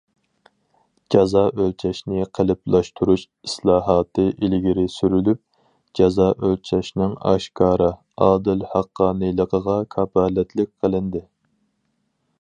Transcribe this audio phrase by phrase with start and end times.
[1.15, 5.41] جازا ئۆلچەشنى قېلىپلاشتۇرۇش ئىسلاھاتى ئىلگىرى سۈرۈلۈپ،
[6.01, 7.91] جازا ئۆلچەشنىڭ ئاشكارا،
[8.27, 11.27] ئادىل، ھەققانىيلىقىغا كاپالەتلىك قىلىندى.